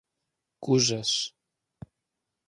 [0.63, 1.35] cujas